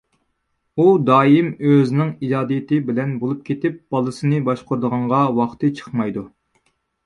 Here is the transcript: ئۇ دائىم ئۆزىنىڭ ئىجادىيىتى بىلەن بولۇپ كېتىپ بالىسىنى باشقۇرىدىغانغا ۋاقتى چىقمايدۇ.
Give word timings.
ئۇ 0.77 0.85
دائىم 1.09 1.51
ئۆزىنىڭ 1.73 2.09
ئىجادىيىتى 2.15 2.81
بىلەن 2.89 3.13
بولۇپ 3.25 3.45
كېتىپ 3.53 3.79
بالىسىنى 3.97 4.43
باشقۇرىدىغانغا 4.51 5.23
ۋاقتى 5.41 5.75
چىقمايدۇ. 5.79 6.29